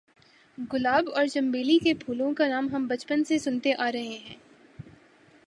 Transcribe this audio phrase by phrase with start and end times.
[0.57, 4.37] گلاب اور چنبیلی کے پھولوں کا نام ہم بچپن سے سنتے آ رہے ہیں